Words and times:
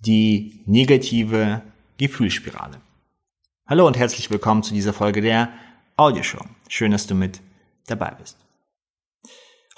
die 0.00 0.60
negative 0.66 1.62
Gefühlsspirale. 1.98 2.80
Hallo 3.66 3.86
und 3.86 3.96
herzlich 3.96 4.30
willkommen 4.30 4.62
zu 4.62 4.74
dieser 4.74 4.92
Folge 4.92 5.20
der 5.20 5.50
Audioshow. 5.96 6.44
Schön, 6.68 6.92
dass 6.92 7.06
du 7.06 7.14
mit 7.14 7.40
dabei 7.86 8.12
bist. 8.20 8.36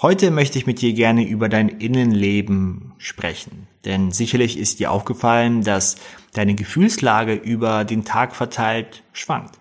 Heute 0.01 0.31
möchte 0.31 0.57
ich 0.57 0.67
mit 0.67 0.81
dir 0.81 0.93
gerne 0.93 1.27
über 1.27 1.49
dein 1.49 1.67
Innenleben 1.69 2.93
sprechen, 2.97 3.67
denn 3.85 4.11
sicherlich 4.11 4.57
ist 4.57 4.79
dir 4.79 4.91
aufgefallen, 4.91 5.61
dass 5.63 5.97
deine 6.33 6.55
Gefühlslage 6.55 7.33
über 7.33 7.83
den 7.83 8.05
Tag 8.05 8.35
verteilt 8.35 9.03
schwankt. 9.13 9.59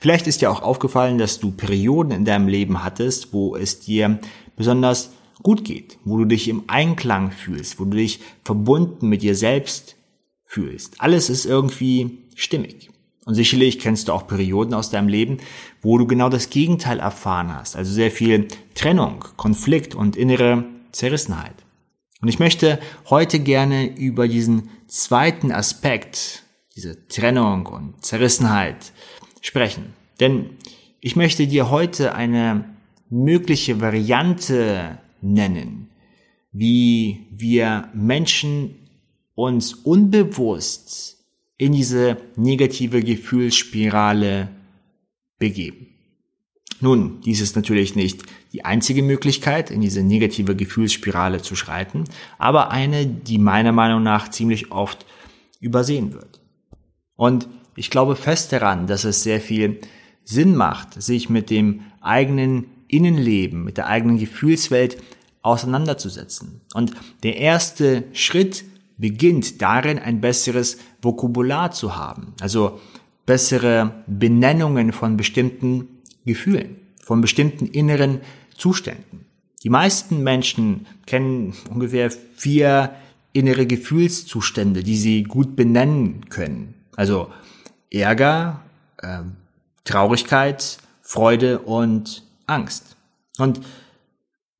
Vielleicht 0.00 0.26
ist 0.26 0.40
dir 0.42 0.50
auch 0.50 0.62
aufgefallen, 0.62 1.18
dass 1.18 1.38
du 1.40 1.52
Perioden 1.52 2.12
in 2.12 2.24
deinem 2.24 2.48
Leben 2.48 2.82
hattest, 2.82 3.32
wo 3.32 3.56
es 3.56 3.80
dir 3.80 4.18
besonders 4.56 5.12
gut 5.42 5.64
geht, 5.64 5.98
wo 6.04 6.18
du 6.18 6.24
dich 6.24 6.48
im 6.48 6.64
Einklang 6.66 7.30
fühlst, 7.30 7.78
wo 7.78 7.84
du 7.84 7.96
dich 7.96 8.20
verbunden 8.44 9.08
mit 9.08 9.22
dir 9.22 9.36
selbst 9.36 9.96
fühlst. 10.48 11.00
Alles 11.00 11.30
ist 11.30 11.44
irgendwie 11.44 12.24
stimmig. 12.34 12.90
Und 13.26 13.34
sicherlich 13.34 13.78
kennst 13.78 14.08
du 14.08 14.12
auch 14.14 14.26
Perioden 14.26 14.72
aus 14.72 14.88
deinem 14.88 15.08
Leben, 15.08 15.36
wo 15.82 15.98
du 15.98 16.06
genau 16.06 16.30
das 16.30 16.48
Gegenteil 16.48 16.98
erfahren 16.98 17.54
hast. 17.54 17.76
Also 17.76 17.92
sehr 17.92 18.10
viel 18.10 18.48
Trennung, 18.74 19.22
Konflikt 19.36 19.94
und 19.94 20.16
innere 20.16 20.64
Zerrissenheit. 20.92 21.54
Und 22.22 22.28
ich 22.28 22.38
möchte 22.38 22.80
heute 23.10 23.38
gerne 23.38 23.94
über 23.96 24.26
diesen 24.26 24.70
zweiten 24.86 25.52
Aspekt, 25.52 26.42
diese 26.74 27.06
Trennung 27.08 27.66
und 27.66 28.04
Zerrissenheit 28.04 28.92
sprechen. 29.42 29.92
Denn 30.18 30.56
ich 31.00 31.14
möchte 31.14 31.46
dir 31.46 31.70
heute 31.70 32.14
eine 32.14 32.64
mögliche 33.10 33.82
Variante 33.82 34.98
nennen, 35.20 35.90
wie 36.50 37.26
wir 37.30 37.90
Menschen 37.92 38.87
uns 39.38 39.72
unbewusst 39.72 41.16
in 41.58 41.70
diese 41.70 42.16
negative 42.34 43.04
Gefühlsspirale 43.04 44.48
begeben. 45.38 45.86
Nun, 46.80 47.20
dies 47.20 47.40
ist 47.40 47.54
natürlich 47.54 47.94
nicht 47.94 48.24
die 48.52 48.64
einzige 48.64 49.00
Möglichkeit, 49.04 49.70
in 49.70 49.80
diese 49.80 50.02
negative 50.02 50.56
Gefühlsspirale 50.56 51.40
zu 51.40 51.54
schreiten, 51.54 52.02
aber 52.38 52.72
eine, 52.72 53.06
die 53.06 53.38
meiner 53.38 53.70
Meinung 53.70 54.02
nach 54.02 54.28
ziemlich 54.28 54.72
oft 54.72 55.06
übersehen 55.60 56.14
wird. 56.14 56.40
Und 57.14 57.48
ich 57.76 57.90
glaube 57.90 58.16
fest 58.16 58.52
daran, 58.52 58.88
dass 58.88 59.04
es 59.04 59.22
sehr 59.22 59.40
viel 59.40 59.78
Sinn 60.24 60.56
macht, 60.56 61.00
sich 61.00 61.30
mit 61.30 61.48
dem 61.48 61.82
eigenen 62.00 62.64
Innenleben, 62.88 63.62
mit 63.62 63.76
der 63.76 63.86
eigenen 63.86 64.18
Gefühlswelt 64.18 65.00
auseinanderzusetzen. 65.42 66.60
Und 66.74 66.90
der 67.22 67.36
erste 67.36 68.02
Schritt 68.12 68.64
beginnt 68.98 69.62
darin, 69.62 69.98
ein 69.98 70.20
besseres 70.20 70.78
Vokabular 71.00 71.70
zu 71.70 71.96
haben, 71.96 72.34
also 72.40 72.80
bessere 73.24 74.04
Benennungen 74.06 74.92
von 74.92 75.16
bestimmten 75.16 75.88
Gefühlen, 76.24 76.76
von 77.02 77.20
bestimmten 77.20 77.66
inneren 77.66 78.20
Zuständen. 78.56 79.24
Die 79.62 79.70
meisten 79.70 80.22
Menschen 80.22 80.86
kennen 81.06 81.54
ungefähr 81.70 82.10
vier 82.10 82.92
innere 83.32 83.66
Gefühlszustände, 83.66 84.82
die 84.82 84.96
sie 84.96 85.22
gut 85.24 85.56
benennen 85.56 86.28
können. 86.28 86.74
Also 86.96 87.30
Ärger, 87.90 88.62
äh, 88.98 89.20
Traurigkeit, 89.84 90.78
Freude 91.02 91.60
und 91.60 92.24
Angst. 92.46 92.96
Und 93.38 93.60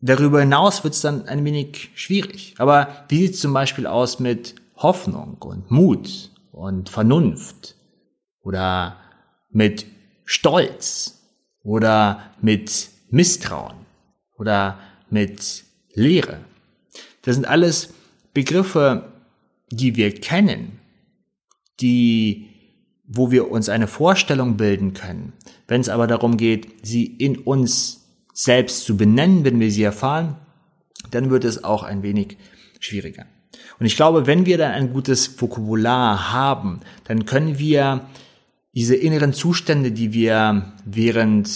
darüber 0.01 0.41
hinaus 0.41 0.85
wird 0.85 0.95
es 0.95 1.01
dann 1.01 1.27
ein 1.27 1.45
wenig 1.45 1.91
schwierig. 1.95 2.55
Aber 2.59 3.05
wie 3.09 3.19
sieht 3.19 3.35
es 3.35 3.41
zum 3.41 3.53
Beispiel 3.53 3.87
aus 3.87 4.21
mit 4.21 4.55
Hoffnung 4.77 5.37
und 5.41 5.71
Mut 5.71 6.31
und 6.53 6.89
Vernunft 6.89 7.77
oder 8.43 8.97
mit 9.51 9.87
Stolz 10.25 11.21
oder 11.63 12.23
mit 12.41 12.91
Misstrauen 13.11 13.77
oder 14.37 14.79
mit 15.11 15.65
Lehre? 15.95 16.41
Das 17.23 17.35
sind 17.35 17.47
alles 17.47 17.93
Begriffe, 18.35 19.13
die 19.71 19.97
wir 19.97 20.15
kennen, 20.15 20.79
die 21.81 22.49
wo 23.09 23.31
wir 23.31 23.51
uns 23.51 23.71
eine 23.71 23.87
Vorstellung 23.87 24.59
bilden 24.59 24.93
können. 24.93 25.33
Wenn 25.67 25.81
es 25.81 25.89
aber 25.89 26.07
darum 26.07 26.37
geht, 26.37 26.87
sie 26.87 27.07
in 27.07 27.39
uns 27.39 27.98
selbst 28.39 28.85
zu 28.85 28.97
benennen, 28.97 29.45
wenn 29.45 29.59
wir 29.59 29.73
sie 29.73 29.83
erfahren, 29.83 30.37
dann 31.11 31.29
wird 31.29 31.45
es 31.45 31.65
auch 31.65 31.83
ein 31.83 32.05
wenig 32.05 32.37
schwieriger. 32.79 33.27
Und 33.81 33.87
ich 33.87 33.97
glaube, 33.97 34.29
wenn 34.29 34.47
wir 34.47 34.59
dann 34.59 34.71
ein 34.71 34.93
gutes 34.93 35.41
Vokabular 35.41 36.33
haben, 36.33 36.79
dann 37.03 37.27
können 37.27 37.59
wir 37.59 38.07
diese 38.75 38.95
inneren 38.95 39.33
Zustände, 39.33 39.91
die 39.91 40.13
wir 40.13 40.73
während 40.85 41.49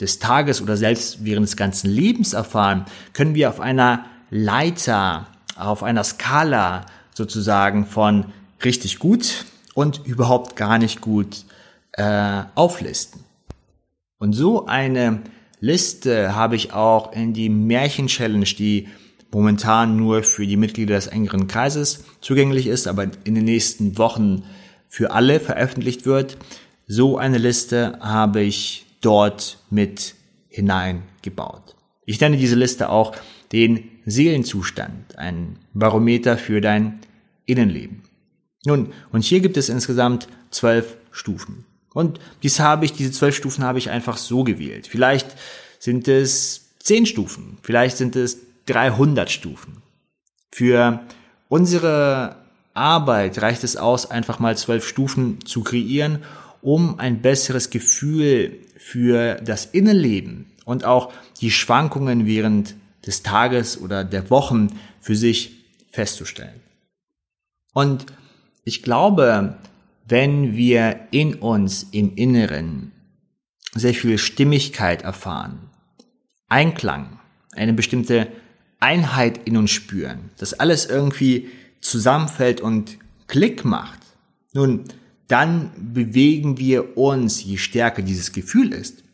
des 0.00 0.20
Tages 0.20 0.62
oder 0.62 0.76
selbst 0.76 1.24
während 1.24 1.48
des 1.48 1.56
ganzen 1.56 1.90
Lebens 1.90 2.32
erfahren, 2.32 2.84
können 3.12 3.34
wir 3.34 3.48
auf 3.48 3.58
einer 3.58 4.04
Leiter, 4.30 5.26
auf 5.56 5.82
einer 5.82 6.04
Skala 6.04 6.86
sozusagen 7.12 7.86
von 7.86 8.26
richtig 8.64 9.00
gut 9.00 9.46
und 9.74 10.06
überhaupt 10.06 10.54
gar 10.54 10.78
nicht 10.78 11.00
gut 11.00 11.44
äh, 11.94 12.42
auflisten. 12.54 13.24
Und 14.18 14.34
so 14.34 14.66
eine 14.66 15.22
Liste 15.60 16.34
habe 16.34 16.56
ich 16.56 16.72
auch 16.72 17.12
in 17.12 17.32
die 17.32 17.48
Märchen-Challenge, 17.48 18.44
die 18.44 18.88
momentan 19.30 19.96
nur 19.96 20.22
für 20.22 20.46
die 20.46 20.56
Mitglieder 20.56 20.96
des 20.96 21.06
engeren 21.06 21.46
Kreises 21.46 22.04
zugänglich 22.20 22.66
ist, 22.66 22.88
aber 22.88 23.08
in 23.24 23.34
den 23.34 23.44
nächsten 23.44 23.96
Wochen 23.98 24.44
für 24.88 25.12
alle 25.12 25.38
veröffentlicht 25.38 26.06
wird. 26.06 26.36
So 26.86 27.16
eine 27.16 27.38
Liste 27.38 27.98
habe 28.00 28.40
ich 28.40 28.86
dort 29.00 29.58
mit 29.70 30.14
hineingebaut. 30.48 31.76
Ich 32.04 32.20
nenne 32.20 32.36
diese 32.36 32.56
Liste 32.56 32.88
auch 32.88 33.14
den 33.52 33.84
Seelenzustand, 34.04 35.16
ein 35.18 35.58
Barometer 35.74 36.36
für 36.36 36.60
dein 36.60 37.00
Innenleben. 37.46 38.02
Nun, 38.64 38.92
und 39.12 39.24
hier 39.24 39.40
gibt 39.40 39.56
es 39.56 39.68
insgesamt 39.68 40.28
zwölf 40.50 40.96
Stufen. 41.12 41.64
Und 41.92 42.20
dies 42.42 42.60
habe 42.60 42.84
ich, 42.84 42.92
diese 42.92 43.12
zwölf 43.12 43.36
Stufen 43.36 43.64
habe 43.64 43.78
ich 43.78 43.90
einfach 43.90 44.16
so 44.16 44.44
gewählt. 44.44 44.86
Vielleicht 44.86 45.36
sind 45.78 46.08
es 46.08 46.70
zehn 46.78 47.06
Stufen, 47.06 47.58
vielleicht 47.62 47.96
sind 47.96 48.16
es 48.16 48.38
300 48.66 49.30
Stufen. 49.30 49.82
Für 50.52 51.00
unsere 51.48 52.36
Arbeit 52.74 53.42
reicht 53.42 53.64
es 53.64 53.76
aus, 53.76 54.10
einfach 54.10 54.38
mal 54.38 54.56
zwölf 54.56 54.86
Stufen 54.86 55.44
zu 55.44 55.62
kreieren, 55.62 56.20
um 56.62 56.98
ein 56.98 57.22
besseres 57.22 57.70
Gefühl 57.70 58.58
für 58.78 59.36
das 59.36 59.66
Innenleben 59.66 60.46
und 60.64 60.84
auch 60.84 61.12
die 61.40 61.50
Schwankungen 61.50 62.26
während 62.26 62.74
des 63.06 63.22
Tages 63.22 63.80
oder 63.80 64.04
der 64.04 64.30
Wochen 64.30 64.78
für 65.00 65.16
sich 65.16 65.64
festzustellen. 65.90 66.60
Und 67.72 68.06
ich 68.64 68.82
glaube, 68.82 69.56
wenn 70.10 70.56
wir 70.56 71.06
in 71.12 71.34
uns 71.34 71.86
im 71.92 72.16
Inneren 72.16 72.92
sehr 73.74 73.94
viel 73.94 74.18
Stimmigkeit 74.18 75.02
erfahren, 75.02 75.70
Einklang, 76.48 77.20
eine 77.52 77.72
bestimmte 77.72 78.26
Einheit 78.80 79.46
in 79.46 79.56
uns 79.56 79.70
spüren, 79.70 80.30
dass 80.36 80.54
alles 80.54 80.86
irgendwie 80.86 81.48
zusammenfällt 81.80 82.60
und 82.60 82.98
Klick 83.28 83.64
macht, 83.64 84.00
nun, 84.52 84.84
dann 85.28 85.70
bewegen 85.78 86.58
wir 86.58 86.98
uns, 86.98 87.44
je 87.44 87.56
stärker 87.56 88.02
dieses 88.02 88.32
Gefühl 88.32 88.72
ist, 88.72 89.04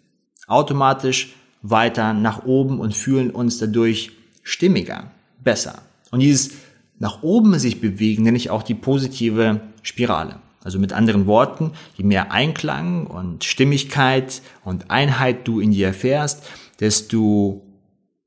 automatisch 0.46 1.34
weiter 1.60 2.14
nach 2.14 2.46
oben 2.46 2.80
und 2.80 2.94
fühlen 2.94 3.30
uns 3.30 3.58
dadurch 3.58 4.12
stimmiger, 4.42 5.10
besser. 5.44 5.82
Und 6.10 6.20
dieses 6.20 6.52
nach 6.98 7.22
oben 7.22 7.58
sich 7.58 7.82
bewegen 7.82 8.22
nenne 8.22 8.38
ich 8.38 8.48
auch 8.48 8.62
die 8.62 8.74
positive 8.74 9.60
Spirale. 9.82 10.40
Also 10.66 10.80
mit 10.80 10.92
anderen 10.92 11.28
Worten, 11.28 11.74
je 11.94 12.02
mehr 12.02 12.32
Einklang 12.32 13.06
und 13.06 13.44
Stimmigkeit 13.44 14.42
und 14.64 14.90
Einheit 14.90 15.46
du 15.46 15.60
in 15.60 15.70
dir 15.70 15.86
erfährst, 15.86 16.42
desto 16.80 17.64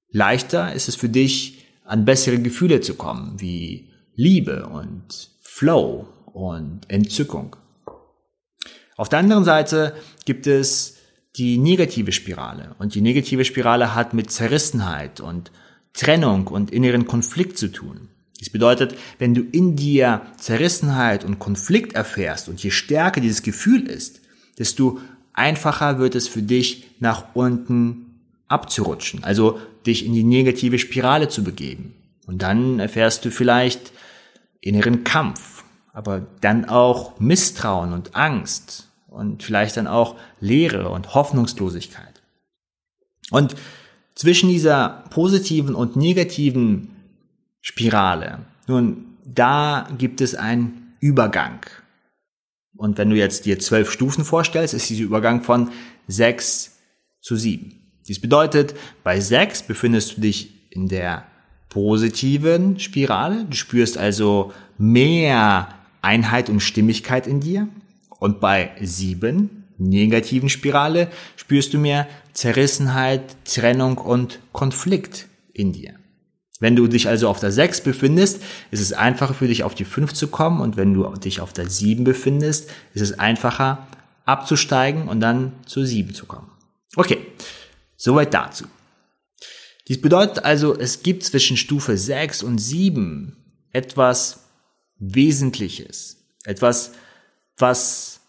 leichter 0.10 0.74
ist 0.74 0.88
es 0.88 0.96
für 0.96 1.10
dich, 1.10 1.66
an 1.84 2.06
bessere 2.06 2.40
Gefühle 2.40 2.80
zu 2.80 2.94
kommen, 2.94 3.42
wie 3.42 3.90
Liebe 4.16 4.68
und 4.68 5.32
Flow 5.42 6.08
und 6.32 6.90
Entzückung. 6.90 7.58
Auf 8.96 9.10
der 9.10 9.20
anderen 9.20 9.44
Seite 9.44 9.94
gibt 10.24 10.48
es 10.48 10.96
die 11.36 11.58
negative 11.58 12.14
Spirale. 12.14 12.74
Und 12.80 12.96
die 12.96 13.02
negative 13.02 13.44
Spirale 13.44 13.96
hat 13.96 14.14
mit 14.14 14.32
Zerrissenheit 14.32 15.20
und 15.20 15.52
Trennung 15.92 16.48
und 16.48 16.72
inneren 16.72 17.06
Konflikt 17.06 17.58
zu 17.58 17.68
tun. 17.70 18.08
Dies 18.40 18.50
bedeutet, 18.50 18.96
wenn 19.18 19.34
du 19.34 19.42
in 19.42 19.76
dir 19.76 20.22
Zerrissenheit 20.38 21.26
und 21.26 21.40
Konflikt 21.40 21.94
erfährst 21.94 22.48
und 22.48 22.64
je 22.64 22.72
stärker 22.72 23.22
dieses 23.22 23.44
Gefühl 23.44 23.88
ist, 23.88 24.22
desto 24.58 25.00
einfacher 25.34 26.00
wird 26.00 26.16
es 26.16 26.28
für 26.28 26.42
dich 26.42 26.88
nach 27.00 27.36
unten 27.36 28.22
abzurutschen, 28.48 29.24
also 29.24 29.60
dich 29.86 30.06
in 30.06 30.14
die 30.14 30.24
negative 30.24 30.80
Spirale 30.80 31.28
zu 31.28 31.44
begeben. 31.44 31.96
Und 32.26 32.42
dann 32.42 32.80
erfährst 32.80 33.26
du 33.26 33.32
vielleicht 33.32 33.92
inneren 34.62 35.04
Kampf 35.04 35.60
aber 36.00 36.26
dann 36.40 36.64
auch 36.64 37.20
Misstrauen 37.20 37.92
und 37.92 38.16
Angst 38.16 38.88
und 39.08 39.44
vielleicht 39.44 39.76
dann 39.76 39.86
auch 39.86 40.16
Leere 40.40 40.90
und 40.90 41.14
Hoffnungslosigkeit. 41.14 42.22
Und 43.32 43.56
zwischen 44.16 44.50
dieser 44.50 45.04
positiven 45.10 45.76
und 45.76 45.98
negativen 45.98 46.96
Spirale, 47.62 48.46
nun, 48.68 49.18
da 49.26 49.88
gibt 49.98 50.22
es 50.22 50.36
einen 50.36 50.94
Übergang. 51.00 51.66
Und 52.76 52.98
wenn 52.98 53.10
du 53.10 53.16
jetzt 53.16 53.46
dir 53.46 53.60
zwölf 53.60 53.92
Stufen 53.92 54.24
vorstellst, 54.24 54.74
ist 54.74 54.90
dieser 54.90 55.04
Übergang 55.04 55.44
von 55.44 55.72
sechs 56.08 56.78
zu 57.20 57.36
sieben. 57.36 57.76
Dies 58.08 58.22
bedeutet, 58.22 58.74
bei 59.04 59.20
sechs 59.20 59.62
befindest 59.62 60.18
du 60.18 60.22
dich 60.22 60.72
in 60.72 60.88
der 60.88 61.26
positiven 61.70 62.80
Spirale. 62.80 63.46
Du 63.46 63.56
spürst 63.56 63.98
also 63.98 64.54
mehr 64.78 65.68
Einheit 66.02 66.50
und 66.50 66.62
Stimmigkeit 66.62 67.28
in 67.28 67.40
dir. 67.40 67.68
Und 68.20 68.40
bei 68.40 68.72
sieben 68.82 69.66
negativen 69.78 70.50
Spirale 70.50 71.10
spürst 71.36 71.74
du 71.74 71.80
mehr 71.80 72.08
Zerrissenheit, 72.34 73.22
Trennung 73.46 73.98
und 73.98 74.40
Konflikt 74.52 75.28
in 75.54 75.74
dir. 75.74 75.99
Wenn 76.60 76.76
du 76.76 76.88
dich 76.88 77.08
also 77.08 77.30
auf 77.30 77.40
der 77.40 77.52
6 77.52 77.82
befindest, 77.82 78.42
ist 78.70 78.82
es 78.82 78.94
einfacher 78.94 79.34
für 79.34 79.48
dich 79.48 79.64
auf 79.64 79.76
die 79.76 79.86
5 79.86 80.14
zu 80.14 80.28
kommen 80.28 80.60
und 80.60 80.76
wenn 80.76 80.94
du 80.94 81.10
dich 81.16 81.40
auf 81.40 81.54
der 81.54 81.70
7 81.70 82.04
befindest, 82.04 82.70
ist 82.94 83.02
es 83.02 83.18
einfacher 83.18 83.88
abzusteigen 84.26 85.08
und 85.08 85.22
dann 85.22 85.54
zur 85.66 85.86
7 85.86 86.14
zu 86.14 86.26
kommen. 86.26 86.52
Okay, 86.96 87.20
soweit 87.96 88.34
dazu. 88.34 88.66
Dies 89.88 90.02
bedeutet 90.02 90.44
also, 90.46 90.78
es 90.78 91.02
gibt 91.02 91.24
zwischen 91.24 91.58
Stufe 91.58 91.98
6 91.98 92.44
und 92.44 92.60
7 92.60 93.36
etwas 93.72 94.42
Wesentliches, 95.00 96.18
etwas, 96.44 96.92
was 97.58 98.20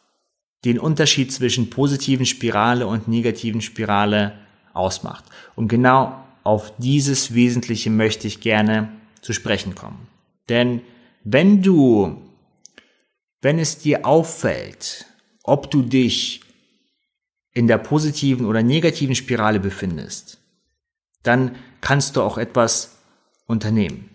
den 0.64 0.78
Unterschied 0.78 1.32
zwischen 1.32 1.68
positiven 1.68 2.26
Spirale 2.26 2.86
und 2.86 3.08
negativen 3.08 3.60
Spirale 3.60 4.34
ausmacht. 4.72 5.24
Und 5.56 5.68
genau 5.68 6.24
auf 6.42 6.72
dieses 6.78 7.34
Wesentliche 7.34 7.90
möchte 7.90 8.26
ich 8.26 8.40
gerne 8.40 8.90
zu 9.20 9.32
sprechen 9.32 9.74
kommen. 9.74 10.08
Denn 10.48 10.82
wenn 11.24 11.62
du, 11.62 12.20
wenn 13.42 13.58
es 13.58 13.78
dir 13.78 14.06
auffällt, 14.06 15.06
ob 15.42 15.70
du 15.70 15.82
dich 15.82 16.40
in 17.52 17.66
der 17.66 17.78
positiven 17.78 18.46
oder 18.46 18.62
negativen 18.62 19.14
Spirale 19.14 19.60
befindest, 19.60 20.38
dann 21.22 21.56
kannst 21.80 22.16
du 22.16 22.22
auch 22.22 22.38
etwas 22.38 22.96
unternehmen. 23.46 24.08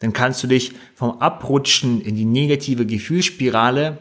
Dann 0.00 0.12
kannst 0.12 0.42
du 0.42 0.46
dich 0.46 0.72
vom 0.94 1.18
Abrutschen 1.20 2.00
in 2.00 2.16
die 2.16 2.24
negative 2.24 2.86
Gefühlsspirale, 2.86 3.98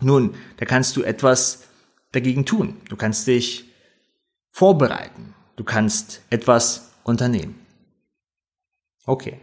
nun, 0.00 0.34
da 0.56 0.64
kannst 0.64 0.96
du 0.96 1.02
etwas 1.02 1.64
dagegen 2.12 2.44
tun. 2.44 2.76
Du 2.88 2.96
kannst 2.96 3.26
dich 3.26 3.64
vorbereiten. 4.50 5.34
Du 5.56 5.64
kannst 5.64 6.22
etwas 6.30 6.91
unternehmen. 7.04 7.58
Okay. 9.06 9.40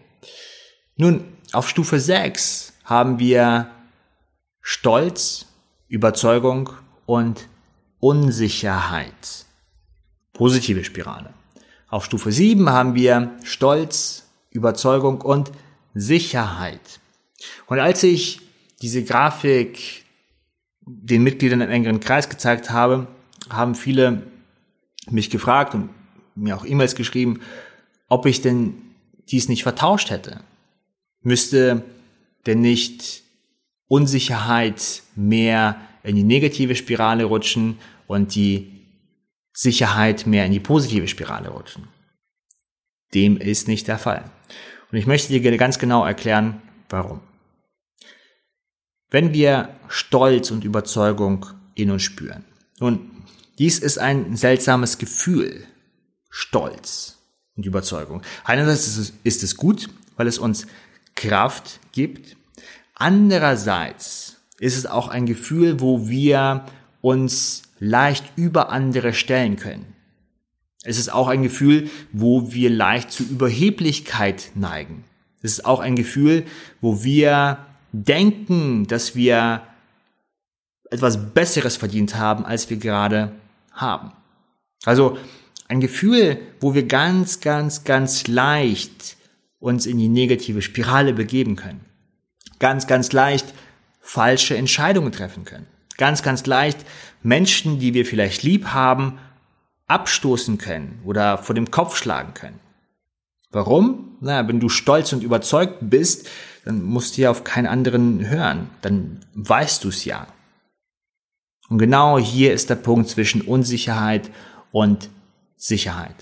Nun, 0.96 1.26
auf 1.52 1.70
Stufe 1.70 2.00
6 2.00 2.74
haben 2.84 3.20
wir 3.20 3.70
Stolz, 4.62 5.46
Überzeugung 5.88 6.70
und 7.06 7.48
Unsicherheit. 8.00 9.46
Positive 10.34 10.84
Spirale. 10.84 11.34
Auf 11.88 12.06
Stufe 12.06 12.32
7 12.32 12.70
haben 12.70 12.96
wir 12.96 13.32
Stolz, 13.44 14.28
Überzeugung 14.52 15.22
und 15.22 15.52
Sicherheit. 15.94 17.00
Und 17.68 17.80
als 17.80 18.04
ich 18.04 18.42
diese 18.82 19.04
Grafik 19.04 20.06
den 20.82 21.24
Mitgliedern 21.24 21.62
im 21.62 21.70
engeren 21.70 22.00
Kreis 22.00 22.30
gezeigt 22.30 22.70
habe, 22.70 23.08
haben 23.50 23.76
viele 23.76 24.24
mich 25.10 25.30
gefragt 25.30 25.74
und 25.74 25.90
mir 26.40 26.58
auch 26.58 26.66
E-Mails 26.66 26.96
geschrieben, 26.96 27.42
ob 28.08 28.26
ich 28.26 28.42
denn 28.42 28.76
dies 29.30 29.50
nicht 29.50 29.64
vertauscht 29.64 30.10
hätte. 30.10 30.42
Müsste 31.22 31.84
denn 32.46 32.62
nicht 32.62 33.24
Unsicherheit 33.88 35.04
mehr 35.16 35.80
in 36.04 36.16
die 36.16 36.24
negative 36.24 36.76
Spirale 36.76 37.26
rutschen 37.26 37.78
und 38.08 38.36
die 38.36 38.72
Sicherheit 39.54 40.26
mehr 40.26 40.46
in 40.46 40.52
die 40.52 40.60
positive 40.60 41.08
Spirale 41.08 41.50
rutschen? 41.50 41.88
Dem 43.14 43.38
ist 43.38 43.68
nicht 43.68 43.88
der 43.88 43.98
Fall. 43.98 44.32
Und 44.92 44.98
ich 44.98 45.08
möchte 45.08 45.32
dir 45.32 45.58
ganz 45.58 45.80
genau 45.80 46.06
erklären, 46.06 46.62
warum. 46.90 47.22
Wenn 49.10 49.34
wir 49.34 49.76
Stolz 49.88 50.52
und 50.52 50.64
Überzeugung 50.64 51.48
in 51.76 51.92
uns 51.92 52.04
spüren, 52.04 52.46
nun, 52.80 53.10
dies 53.58 53.80
ist 53.80 53.98
ein 53.98 54.36
seltsames 54.38 54.98
Gefühl, 54.98 55.66
Stolz 56.30 57.18
und 57.56 57.66
Überzeugung. 57.66 58.22
Einerseits 58.44 58.88
ist 58.88 58.98
es, 58.98 59.14
ist 59.24 59.44
es 59.44 59.58
gut, 59.58 59.90
weil 60.16 60.28
es 60.28 60.38
uns 60.38 60.68
Kraft 61.16 61.80
gibt. 61.92 62.36
Andererseits 62.96 64.38
ist 64.60 64.78
es 64.78 64.86
auch 64.86 65.08
ein 65.08 65.26
Gefühl, 65.26 65.80
wo 65.80 66.08
wir 66.08 66.66
uns 67.02 67.64
leicht 67.80 68.26
über 68.36 68.70
andere 68.70 69.14
stellen 69.14 69.56
können. 69.56 69.86
Es 70.84 70.98
ist 70.98 71.12
auch 71.12 71.28
ein 71.28 71.44
Gefühl, 71.44 71.90
wo 72.12 72.54
wir 72.54 72.70
leicht 72.70 73.12
zu 73.12 73.24
Überheblichkeit 73.24 74.52
neigen. 74.56 75.04
Es 75.42 75.54
ist 75.54 75.66
auch 75.66 75.80
ein 75.80 75.96
Gefühl, 75.96 76.46
wo 76.82 77.04
wir 77.04 77.66
denken, 77.92 78.88
dass 78.88 79.16
wir 79.16 79.64
etwas 80.90 81.34
Besseres 81.34 81.78
verdient 81.78 82.16
haben, 82.16 82.46
als 82.46 82.70
wir 82.70 82.78
gerade 82.78 83.34
haben. 83.72 84.12
Also 84.86 85.18
ein 85.70 85.80
Gefühl, 85.80 86.40
wo 86.60 86.74
wir 86.74 86.86
ganz, 86.86 87.40
ganz, 87.40 87.86
ganz 87.86 88.28
leicht 88.28 89.16
uns 89.60 89.86
in 89.86 89.98
die 89.98 90.10
negative 90.10 90.62
Spirale 90.62 91.14
begeben 91.14 91.56
können. 91.56 91.86
Ganz, 92.58 92.88
ganz 92.88 93.14
leicht 93.14 93.54
falsche 94.02 94.58
Entscheidungen 94.58 95.12
treffen 95.12 95.46
können. 95.46 95.68
Ganz, 95.98 96.24
ganz 96.24 96.46
leicht 96.46 96.86
Menschen, 97.22 97.80
die 97.80 97.94
wir 97.94 98.06
vielleicht 98.06 98.44
lieb 98.44 98.68
haben, 98.68 99.20
abstoßen 99.88 100.58
können 100.58 101.02
oder 101.06 101.38
vor 101.38 101.56
dem 101.56 101.72
Kopf 101.72 101.96
schlagen 101.96 102.34
können. 102.34 102.60
Warum? 103.52 104.18
Na, 104.22 104.48
wenn 104.48 104.60
du 104.60 104.70
stolz 104.70 105.14
und 105.14 105.24
überzeugt 105.24 105.78
bist, 105.82 106.28
dann 106.66 106.84
musst 106.84 107.18
du 107.18 107.22
ja 107.22 107.32
auf 107.32 107.44
keinen 107.44 107.68
anderen 107.68 108.28
hören. 108.28 108.70
Dann 108.82 109.26
weißt 109.34 109.84
du 109.84 109.90
es 109.90 110.06
ja. 110.06 110.28
Und 111.70 111.78
genau 111.78 112.18
hier 112.18 112.54
ist 112.54 112.70
der 112.70 112.76
Punkt 112.76 113.10
zwischen 113.10 113.42
Unsicherheit 113.42 114.32
und 114.72 115.10
Sicherheit. 115.60 116.16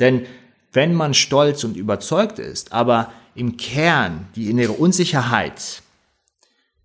Denn 0.00 0.26
wenn 0.72 0.92
man 0.92 1.14
stolz 1.14 1.64
und 1.64 1.76
überzeugt 1.76 2.38
ist, 2.38 2.72
aber 2.72 3.12
im 3.34 3.56
Kern 3.56 4.28
die 4.34 4.50
innere 4.50 4.72
Unsicherheit 4.72 5.82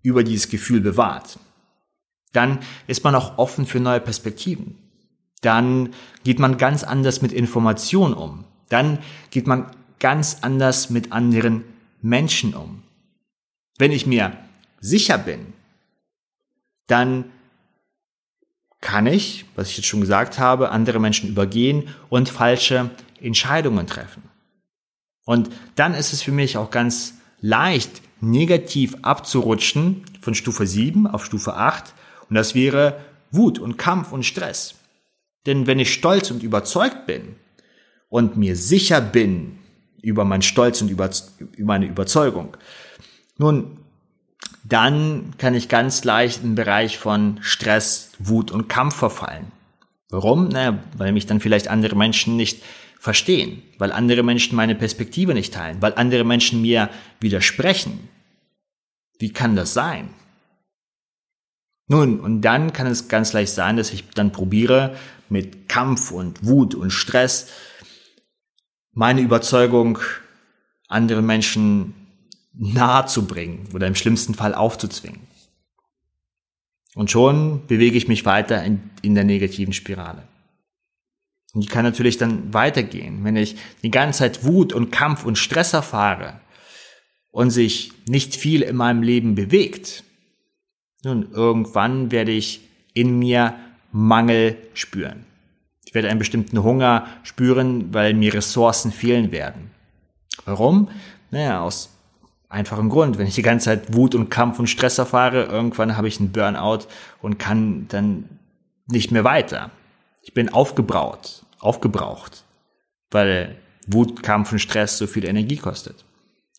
über 0.02 0.24
dieses 0.24 0.48
Gefühl 0.48 0.80
bewahrt, 0.80 1.38
dann 2.32 2.60
ist 2.86 3.04
man 3.04 3.14
auch 3.14 3.36
offen 3.38 3.66
für 3.66 3.80
neue 3.80 4.00
Perspektiven. 4.00 4.78
Dann 5.42 5.92
geht 6.24 6.38
man 6.38 6.56
ganz 6.56 6.84
anders 6.84 7.20
mit 7.20 7.32
Informationen 7.32 8.14
um. 8.14 8.44
Dann 8.68 8.98
geht 9.30 9.46
man 9.46 9.70
ganz 9.98 10.38
anders 10.42 10.90
mit 10.90 11.12
anderen 11.12 11.64
Menschen 12.02 12.54
um. 12.54 12.82
Wenn 13.78 13.92
ich 13.92 14.06
mir 14.06 14.36
sicher 14.80 15.18
bin, 15.18 15.52
dann 16.86 17.24
kann 18.86 19.08
ich, 19.08 19.46
was 19.56 19.70
ich 19.70 19.78
jetzt 19.78 19.86
schon 19.86 20.00
gesagt 20.00 20.38
habe, 20.38 20.70
andere 20.70 21.00
Menschen 21.00 21.28
übergehen 21.28 21.88
und 22.08 22.28
falsche 22.28 22.88
Entscheidungen 23.20 23.88
treffen. 23.88 24.22
Und 25.24 25.50
dann 25.74 25.92
ist 25.92 26.12
es 26.12 26.22
für 26.22 26.30
mich 26.30 26.56
auch 26.56 26.70
ganz 26.70 27.14
leicht, 27.40 28.00
negativ 28.20 28.94
abzurutschen 29.02 30.04
von 30.20 30.36
Stufe 30.36 30.68
7 30.68 31.08
auf 31.08 31.24
Stufe 31.24 31.54
8. 31.54 31.94
Und 32.30 32.36
das 32.36 32.54
wäre 32.54 33.00
Wut 33.32 33.58
und 33.58 33.76
Kampf 33.76 34.12
und 34.12 34.24
Stress. 34.24 34.76
Denn 35.46 35.66
wenn 35.66 35.80
ich 35.80 35.92
stolz 35.92 36.30
und 36.30 36.44
überzeugt 36.44 37.06
bin 37.06 37.34
und 38.08 38.36
mir 38.36 38.54
sicher 38.54 39.00
bin 39.00 39.58
über 40.00 40.24
meinen 40.24 40.42
Stolz 40.42 40.80
und 40.80 40.90
über, 40.90 41.10
meine 41.58 41.86
Überzeugung, 41.86 42.56
nun, 43.36 43.80
dann 44.68 45.34
kann 45.38 45.54
ich 45.54 45.68
ganz 45.68 46.04
leicht 46.04 46.42
den 46.42 46.54
Bereich 46.54 46.98
von 46.98 47.38
Stress, 47.42 48.12
Wut 48.18 48.50
und 48.50 48.68
Kampf 48.68 48.96
verfallen. 48.96 49.52
Warum? 50.10 50.48
Naja, 50.48 50.78
weil 50.96 51.12
mich 51.12 51.26
dann 51.26 51.40
vielleicht 51.40 51.68
andere 51.68 51.96
Menschen 51.96 52.36
nicht 52.36 52.62
verstehen, 52.98 53.62
weil 53.78 53.92
andere 53.92 54.22
Menschen 54.22 54.56
meine 54.56 54.74
Perspektive 54.74 55.34
nicht 55.34 55.54
teilen, 55.54 55.80
weil 55.80 55.94
andere 55.94 56.24
Menschen 56.24 56.62
mir 56.62 56.90
widersprechen. 57.20 58.08
Wie 59.18 59.32
kann 59.32 59.56
das 59.56 59.74
sein? 59.74 60.10
Nun, 61.88 62.18
und 62.18 62.40
dann 62.42 62.72
kann 62.72 62.86
es 62.88 63.08
ganz 63.08 63.32
leicht 63.32 63.52
sein, 63.52 63.76
dass 63.76 63.92
ich 63.92 64.08
dann 64.10 64.32
probiere, 64.32 64.96
mit 65.28 65.68
Kampf 65.68 66.10
und 66.10 66.44
Wut 66.44 66.74
und 66.74 66.90
Stress 66.90 67.48
meine 68.92 69.20
Überzeugung 69.20 69.98
anderen 70.88 71.26
Menschen 71.26 72.05
nahe 72.58 73.06
zu 73.06 73.26
bringen 73.26 73.68
oder 73.74 73.86
im 73.86 73.94
schlimmsten 73.94 74.34
Fall 74.34 74.54
aufzuzwingen. 74.54 75.20
Und 76.94 77.10
schon 77.10 77.66
bewege 77.66 77.98
ich 77.98 78.08
mich 78.08 78.24
weiter 78.24 78.64
in, 78.64 78.90
in 79.02 79.14
der 79.14 79.24
negativen 79.24 79.74
Spirale. 79.74 80.22
Und 81.52 81.62
die 81.62 81.68
kann 81.68 81.84
natürlich 81.84 82.16
dann 82.16 82.52
weitergehen, 82.54 83.22
wenn 83.22 83.36
ich 83.36 83.56
die 83.82 83.90
ganze 83.90 84.20
Zeit 84.20 84.44
Wut 84.44 84.72
und 84.72 84.90
Kampf 84.90 85.24
und 85.24 85.36
Stress 85.36 85.72
erfahre 85.72 86.40
und 87.30 87.50
sich 87.50 87.92
nicht 88.08 88.34
viel 88.34 88.62
in 88.62 88.76
meinem 88.76 89.02
Leben 89.02 89.34
bewegt. 89.34 90.04
Nun, 91.04 91.30
irgendwann 91.32 92.10
werde 92.10 92.32
ich 92.32 92.62
in 92.94 93.18
mir 93.18 93.54
Mangel 93.92 94.56
spüren. 94.74 95.26
Ich 95.84 95.94
werde 95.94 96.08
einen 96.08 96.18
bestimmten 96.18 96.62
Hunger 96.62 97.06
spüren, 97.22 97.92
weil 97.92 98.14
mir 98.14 98.34
Ressourcen 98.34 98.90
fehlen 98.90 99.32
werden. 99.32 99.70
Warum? 100.44 100.88
Naja, 101.30 101.60
aus 101.60 101.95
einfachem 102.48 102.88
Grund. 102.88 103.18
Wenn 103.18 103.26
ich 103.26 103.34
die 103.34 103.42
ganze 103.42 103.66
Zeit 103.66 103.94
Wut 103.94 104.14
und 104.14 104.30
Kampf 104.30 104.58
und 104.58 104.68
Stress 104.68 104.98
erfahre, 104.98 105.44
irgendwann 105.44 105.96
habe 105.96 106.08
ich 106.08 106.20
einen 106.20 106.32
Burnout 106.32 106.86
und 107.20 107.38
kann 107.38 107.86
dann 107.88 108.28
nicht 108.86 109.10
mehr 109.10 109.24
weiter. 109.24 109.70
Ich 110.22 110.34
bin 110.34 110.52
aufgebraut, 110.52 111.44
aufgebraucht, 111.58 112.44
weil 113.10 113.56
Wut, 113.86 114.22
Kampf 114.22 114.52
und 114.52 114.58
Stress 114.58 114.98
so 114.98 115.06
viel 115.06 115.24
Energie 115.24 115.56
kostet. 115.56 116.04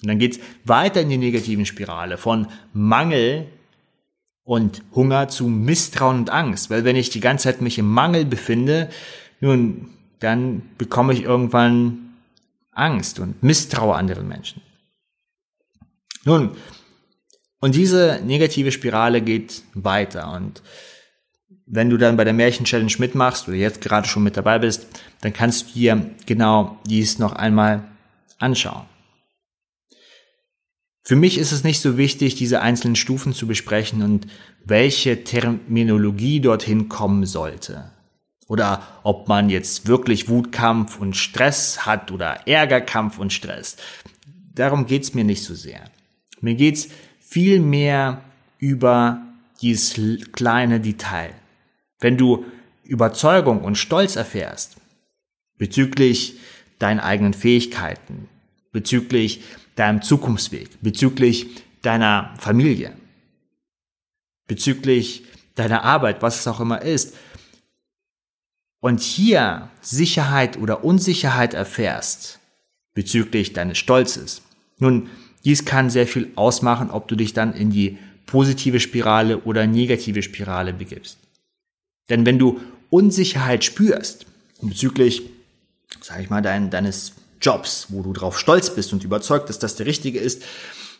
Und 0.02 0.10
dann 0.10 0.20
geht's 0.20 0.40
weiter 0.64 1.02
in 1.02 1.10
die 1.10 1.18
negativen 1.18 1.66
Spirale 1.66 2.18
von 2.18 2.48
Mangel 2.74 3.48
und 4.44 4.84
Hunger 4.94 5.28
zu 5.28 5.48
Misstrauen 5.48 6.20
und 6.20 6.30
Angst. 6.30 6.70
Weil 6.70 6.86
wenn 6.86 6.96
ich 6.96 7.10
die 7.10 7.20
ganze 7.20 7.46
Zeit 7.46 7.62
mich 7.62 7.80
im 7.80 7.92
Mangel 7.92 8.26
befinde, 8.26 8.90
nun, 9.42 9.90
dann 10.20 10.62
bekomme 10.78 11.14
ich 11.14 11.24
irgendwann 11.24 12.14
Angst 12.72 13.20
und 13.20 13.42
misstraue 13.44 13.96
anderen 13.96 14.28
Menschen. 14.28 14.62
Nun, 16.28 16.58
und 17.62 17.74
diese 17.74 18.20
negative 18.22 18.74
Spirale 18.74 19.22
geht 19.22 19.64
weiter 19.74 20.34
und 20.34 20.62
wenn 21.66 21.90
du 21.90 21.96
dann 21.96 22.18
bei 22.18 22.26
der 22.26 22.34
Märchen-Challenge 22.34 22.92
mitmachst 22.98 23.48
oder 23.48 23.56
jetzt 23.56 23.80
gerade 23.80 24.10
schon 24.10 24.24
mit 24.24 24.36
dabei 24.36 24.60
bist, 24.60 24.88
dann 25.22 25.32
kannst 25.32 25.70
du 25.70 25.74
dir 25.76 26.12
genau 26.26 26.80
dies 26.86 27.18
noch 27.18 27.32
einmal 27.32 27.86
anschauen. 28.40 28.84
Für 31.02 31.16
mich 31.16 31.38
ist 31.38 31.54
es 31.54 31.64
nicht 31.64 31.80
so 31.80 31.98
wichtig, 31.98 32.36
diese 32.36 32.62
einzelnen 32.62 32.98
Stufen 32.98 33.32
zu 33.32 33.48
besprechen 33.48 34.02
und 34.02 34.28
welche 34.66 35.24
Terminologie 35.24 36.42
dorthin 36.42 36.90
kommen 36.90 37.26
sollte. 37.26 37.94
Oder 38.50 38.86
ob 39.04 39.30
man 39.30 39.50
jetzt 39.50 39.88
wirklich 39.88 40.28
Wutkampf 40.28 41.00
und 41.00 41.16
Stress 41.16 41.86
hat 41.86 42.12
oder 42.12 42.46
Ärgerkampf 42.50 43.18
und 43.18 43.32
Stress. 43.32 43.78
Darum 44.54 44.88
geht's 44.88 45.14
mir 45.14 45.24
nicht 45.24 45.46
so 45.46 45.56
sehr. 45.56 45.90
Mir 46.42 46.56
geht's 46.56 46.90
viel 47.20 47.60
mehr 47.60 48.22
über 48.60 49.22
dieses 49.62 50.00
kleine 50.32 50.80
Detail. 50.80 51.34
Wenn 52.00 52.18
du 52.18 52.46
Überzeugung 52.84 53.64
und 53.64 53.78
Stolz 53.78 54.16
erfährst 54.16 54.78
bezüglich 55.58 56.40
deinen 56.80 57.00
eigenen 57.00 57.34
Fähigkeiten, 57.34 58.30
bezüglich 58.72 59.44
deinem 59.76 60.02
Zukunftsweg, 60.02 60.70
bezüglich 60.82 61.48
deiner 61.82 62.34
Familie, 62.40 62.94
bezüglich 64.48 65.24
deiner 65.56 65.84
Arbeit, 65.84 66.22
was 66.22 66.40
es 66.40 66.48
auch 66.48 66.60
immer 66.60 66.82
ist, 66.82 67.16
und 68.80 69.02
hier 69.02 69.70
Sicherheit 69.82 70.58
oder 70.58 70.84
Unsicherheit 70.84 71.56
erfährst 71.56 72.40
bezüglich 72.94 73.54
deines 73.54 73.78
Stolzes, 73.78 74.44
nun, 74.80 75.10
dies 75.46 75.66
kann 75.66 75.90
sehr 75.90 76.08
viel 76.08 76.32
ausmachen, 76.36 76.92
ob 76.92 77.08
du 77.08 77.16
dich 77.16 77.34
dann 77.34 77.54
in 77.54 77.70
die 77.70 77.98
positive 78.26 78.80
Spirale 78.80 79.40
oder 79.40 79.66
negative 79.68 80.22
Spirale 80.22 80.74
begibst. 80.74 81.18
Denn 82.10 82.26
wenn 82.26 82.40
du 82.40 82.60
Unsicherheit 82.90 83.64
spürst 83.64 84.26
bezüglich, 84.62 85.24
sage 86.02 86.24
ich 86.24 86.30
mal, 86.30 86.42
dein, 86.42 86.70
deines 86.70 87.14
Jobs, 87.42 87.88
wo 87.90 88.02
du 88.02 88.14
drauf 88.14 88.40
stolz 88.40 88.74
bist 88.74 88.94
und 88.94 89.04
überzeugt, 89.04 89.50
dass 89.50 89.60
das 89.60 89.76
der 89.76 89.86
richtige 89.86 90.20
ist, 90.20 90.44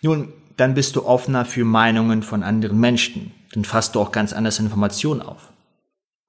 nun, 0.02 0.32
dann 0.58 0.74
bist 0.74 0.96
du 0.96 1.06
offener 1.06 1.46
für 1.46 1.66
Meinungen 1.66 2.24
von 2.24 2.44
anderen 2.44 2.80
Menschen. 2.80 3.32
Dann 3.54 3.66
fasst 3.66 3.96
du 3.96 4.00
auch 4.00 4.12
ganz 4.12 4.34
anders 4.34 4.60
Informationen 4.60 5.22
auf. 5.22 5.52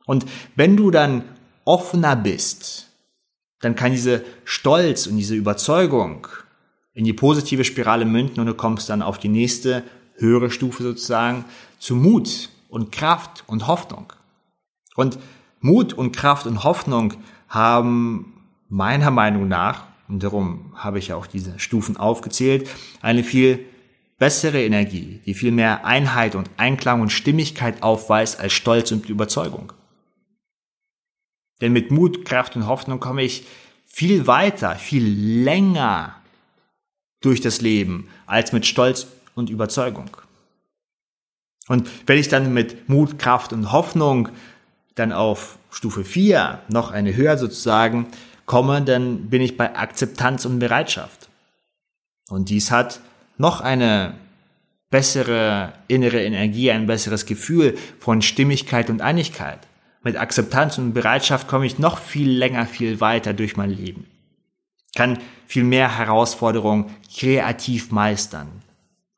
Und 0.07 0.27
wenn 0.55 0.77
du 0.77 0.91
dann 0.91 1.25
offener 1.65 2.17
bist, 2.17 2.89
dann 3.61 3.75
kann 3.75 3.93
diese 3.93 4.25
Stolz 4.45 5.07
und 5.07 5.17
diese 5.17 5.35
Überzeugung 5.35 6.27
in 6.99 7.05
die 7.05 7.13
positive 7.13 7.63
Spirale 7.63 8.05
münden 8.05 8.41
und 8.41 8.47
du 8.47 8.55
kommst 8.55 8.91
dann 8.91 9.03
auf 9.03 9.19
die 9.19 9.29
nächste 9.29 9.85
höhere 10.17 10.51
Stufe 10.51 10.83
sozusagen 10.83 11.45
zu 11.79 11.95
Mut 11.95 12.49
und 12.69 12.91
Kraft 12.91 13.45
und 13.47 13.69
Hoffnung. 13.69 14.13
Und 14.97 15.17
Mut 15.61 15.93
und 15.93 16.11
Kraft 16.11 16.49
und 16.49 16.65
Hoffnung 16.65 17.15
haben 17.49 18.33
meiner 18.69 19.13
Meinung 19.13 19.47
nach 19.47 19.85
und 20.09 20.25
darum 20.25 20.73
habe 20.75 20.99
ich 20.99 21.09
ja 21.09 21.17
auch 21.17 21.29
diese 21.29 21.57
Stufen 21.61 21.97
aufgezählt, 21.97 22.69
eine 23.01 23.23
viel 23.23 23.61
bessere 24.19 24.61
Energie, 24.61 25.21
die 25.25 25.35
viel 25.35 25.53
mehr 25.53 25.87
Einheit 25.87 26.35
und 26.35 26.51
Einklang 26.57 27.01
und 27.01 27.13
Stimmigkeit 27.13 27.85
aufweist 27.85 28.41
als 28.41 28.55
Stolz 28.55 28.91
und 28.91 29.09
Überzeugung. 29.09 29.73
Denn 31.61 31.73
mit 31.73 31.93
Mut, 31.93 32.25
Kraft 32.25 32.57
und 32.57 32.67
Hoffnung 32.67 32.99
komme 32.99 33.23
ich 33.23 33.47
viel 33.87 34.27
weiter, 34.27 34.75
viel 34.75 35.07
länger 35.45 36.18
durch 37.21 37.41
das 37.41 37.61
Leben 37.61 38.09
als 38.27 38.53
mit 38.53 38.67
Stolz 38.67 39.07
und 39.35 39.51
Überzeugung. 39.51 40.11
Und 41.69 41.89
wenn 42.07 42.19
ich 42.19 42.29
dann 42.29 42.53
mit 42.53 42.89
Mut, 42.89 43.19
Kraft 43.19 43.53
und 43.53 43.73
Hoffnung 43.73 44.31
dann 44.95 45.13
auf 45.13 45.59
Stufe 45.71 46.05
4 46.05 46.63
noch 46.69 46.91
eine 46.91 47.15
höher 47.15 47.39
sozusagen 47.39 48.07
komme, 48.47 48.83
dann 48.83 49.29
bin 49.29 49.43
ich 49.43 49.57
bei 49.57 49.77
Akzeptanz 49.77 50.45
und 50.45 50.59
Bereitschaft. 50.59 51.29
Und 52.31 52.49
dies 52.49 52.71
hat 52.71 53.01
noch 53.37 53.61
eine 53.61 54.15
bessere 54.91 55.75
innere 55.87 56.23
Energie, 56.23 56.71
ein 56.71 56.87
besseres 56.87 57.27
Gefühl 57.27 57.77
von 57.99 58.23
Stimmigkeit 58.23 58.91
und 58.91 59.03
Einigkeit. 59.03 59.61
Mit 60.03 60.17
Akzeptanz 60.17 60.79
und 60.79 60.95
Bereitschaft 60.95 61.49
komme 61.49 61.67
ich 61.67 61.79
noch 61.79 61.99
viel 61.99 62.31
länger, 62.31 62.67
viel 62.67 63.01
weiter 63.01 63.35
durch 63.35 63.57
mein 63.57 63.71
Leben. 63.71 64.07
Kann 64.99 65.21
viel 65.47 65.63
mehr 65.63 65.97
Herausforderungen 65.97 66.87
kreativ 67.17 67.93
meistern. 67.93 68.49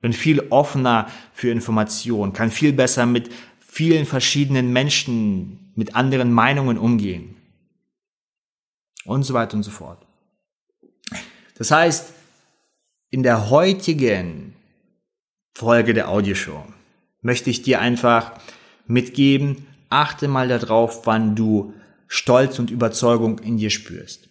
Bin 0.02 0.12
viel 0.12 0.40
offener 0.50 1.08
für 1.32 1.50
Informationen, 1.50 2.34
kann 2.34 2.50
viel 2.50 2.74
besser 2.74 3.06
mit 3.06 3.30
vielen 3.60 4.04
verschiedenen 4.04 4.74
Menschen, 4.74 5.72
mit 5.74 5.96
anderen 5.96 6.34
Meinungen 6.34 6.76
umgehen 6.76 7.34
und 9.06 9.22
so 9.22 9.32
weiter 9.32 9.54
und 9.56 9.62
so 9.62 9.70
fort. 9.70 10.06
Das 11.56 11.70
heißt, 11.70 12.12
in 13.08 13.22
der 13.22 13.48
heutigen 13.48 14.54
Folge 15.54 15.94
der 15.94 16.10
Audioshow 16.10 16.62
möchte 17.22 17.48
ich 17.48 17.62
dir 17.62 17.80
einfach 17.80 18.32
mitgeben, 18.86 19.66
achte 19.88 20.28
mal 20.28 20.48
darauf, 20.48 21.06
wann 21.06 21.34
du 21.36 21.72
Stolz 22.06 22.58
und 22.58 22.70
Überzeugung 22.70 23.38
in 23.38 23.56
dir 23.56 23.70
spürst. 23.70 24.29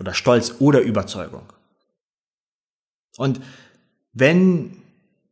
Oder 0.00 0.14
Stolz 0.14 0.54
oder 0.60 0.80
Überzeugung. 0.80 1.52
Und 3.16 3.40
wenn 4.12 4.82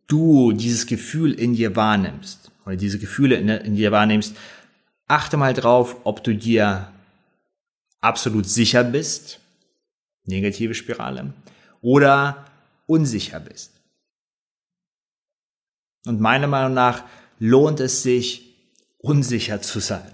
du 0.06 0.52
dieses 0.52 0.86
Gefühl 0.86 1.32
in 1.32 1.54
dir 1.54 1.76
wahrnimmst, 1.76 2.50
oder 2.64 2.76
diese 2.76 2.98
Gefühle 2.98 3.36
in, 3.36 3.76
dir 3.76 3.92
wahrnimmst, 3.92 4.36
achte 5.06 5.36
mal 5.36 5.54
drauf, 5.54 5.96
ob 6.04 6.24
du 6.24 6.34
dir 6.34 6.92
absolut 8.00 8.46
sicher 8.46 8.82
bist, 8.84 9.40
negative 10.24 10.74
Spirale, 10.74 11.32
oder 11.80 12.44
unsicher 12.86 13.40
bist. 13.40 13.72
Und 16.06 16.20
meiner 16.20 16.48
Meinung 16.48 16.74
nach 16.74 17.04
lohnt 17.38 17.80
es 17.80 18.02
sich, 18.02 18.54
unsicher 18.98 19.60
zu 19.60 19.80
sein. 19.80 20.10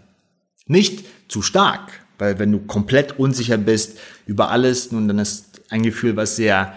Nicht 0.67 1.05
zu 1.31 1.43
stark, 1.43 2.02
weil 2.23 2.39
wenn 2.39 2.53
du 2.53 2.61
komplett 2.61 3.19
unsicher 3.19 3.59
bist 3.59 3.99
über 4.27 4.51
alles, 4.51 4.93
nun 4.93 5.09
dann 5.09 5.19
ist 5.19 5.61
ein 5.71 5.83
Gefühl, 5.83 6.15
was 6.15 6.37
sehr 6.37 6.73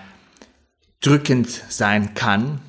drückend 1.02 1.48
sein 1.70 2.16
kann. 2.16 2.62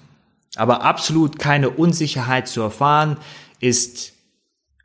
Aber 0.56 0.82
absolut 0.82 1.38
keine 1.38 1.70
Unsicherheit 1.70 2.48
zu 2.48 2.60
erfahren, 2.60 3.16
ist 3.60 4.12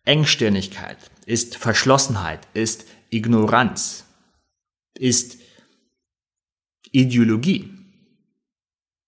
Engstirnigkeit, 0.06 0.96
ist 1.26 1.58
Verschlossenheit, 1.58 2.40
ist 2.54 2.86
Ignoranz, 3.10 4.06
ist 4.98 5.40
Ideologie. 6.94 7.74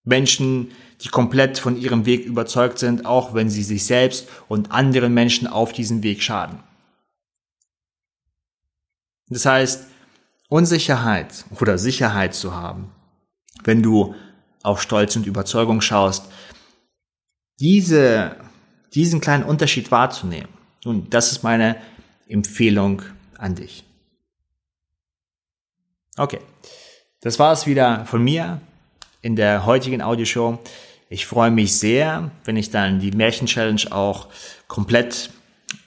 Menschen, 0.03 0.71
die 0.99 1.07
komplett 1.07 1.57
von 1.57 1.79
ihrem 1.79 2.05
Weg 2.05 2.25
überzeugt 2.25 2.79
sind, 2.79 3.05
auch 3.05 3.33
wenn 3.33 3.49
sie 3.49 3.63
sich 3.63 3.85
selbst 3.85 4.27
und 4.49 4.73
anderen 4.73 5.13
Menschen 5.13 5.47
auf 5.47 5.71
diesem 5.71 6.03
Weg 6.03 6.21
schaden. 6.21 6.59
Das 9.33 9.45
heißt, 9.45 9.87
Unsicherheit 10.47 11.45
oder 11.59 11.79
Sicherheit 11.79 12.35
zu 12.35 12.55
haben, 12.55 12.91
wenn 13.63 13.81
du 13.81 14.13
auf 14.61 14.81
Stolz 14.81 15.15
und 15.15 15.25
Überzeugung 15.25 15.81
schaust, 15.81 16.25
diese, 17.59 18.35
diesen 18.93 19.21
kleinen 19.21 19.43
Unterschied 19.43 19.89
wahrzunehmen. 19.89 20.49
Nun, 20.85 21.09
das 21.09 21.31
ist 21.31 21.43
meine 21.43 21.77
Empfehlung 22.27 23.01
an 23.37 23.55
dich. 23.55 23.83
Okay, 26.15 26.39
das 27.21 27.39
war 27.39 27.51
es 27.53 27.65
wieder 27.65 28.05
von 28.05 28.23
mir 28.23 28.61
in 29.21 29.35
der 29.35 29.65
heutigen 29.65 30.03
Audioshow. 30.03 30.59
Ich 31.09 31.25
freue 31.25 31.49
mich 31.49 31.79
sehr, 31.79 32.29
wenn 32.45 32.57
ich 32.57 32.69
dann 32.69 32.99
die 32.99 33.11
Märchen-Challenge 33.11 33.91
auch 33.91 34.27
komplett 34.67 35.31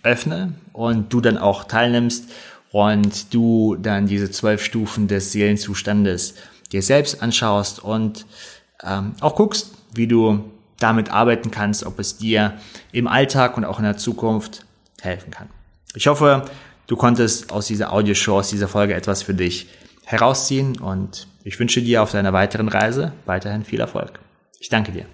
öffne 0.03 0.55
und 0.73 1.13
du 1.13 1.21
dann 1.21 1.39
auch 1.39 1.65
teilnimmst 1.65 2.31
und 2.77 3.33
du 3.33 3.75
dann 3.77 4.07
diese 4.07 4.31
zwölf 4.31 4.63
Stufen 4.63 5.09
des 5.09 5.33
Seelenzustandes 5.33 6.35
dir 6.73 6.83
selbst 6.83 7.23
anschaust 7.23 7.83
und 7.83 8.27
ähm, 8.85 9.15
auch 9.23 9.35
guckst, 9.35 9.73
wie 9.95 10.07
du 10.07 10.45
damit 10.79 11.11
arbeiten 11.11 11.51
kannst, 11.51 11.87
ob 11.87 11.99
es 11.99 12.19
dir 12.19 12.59
im 12.93 13.07
Alltag 13.07 13.57
und 13.57 13.65
auch 13.65 13.79
in 13.79 13.87
der 13.87 13.97
Zukunft 13.97 14.67
helfen 15.01 15.31
kann. 15.31 15.49
Ich 15.95 16.07
hoffe, 16.07 16.51
du 16.87 16.97
konntest 16.97 17.51
aus 17.51 17.67
dieser 17.67 17.95
Audioshow, 17.95 18.41
aus 18.41 18.51
dieser 18.51 18.69
Folge 18.69 18.93
etwas 18.93 19.23
für 19.23 19.33
dich 19.33 19.69
herausziehen 20.05 20.79
und 20.79 21.29
ich 21.45 21.59
wünsche 21.59 21.81
dir 21.81 22.03
auf 22.03 22.13
deiner 22.13 22.35
weiteren 22.35 22.69
Reise 22.69 23.13
weiterhin 23.25 23.65
viel 23.65 23.81
Erfolg. 23.81 24.21
Ich 24.61 24.69
danke 24.69 24.93
dir. 24.93 25.07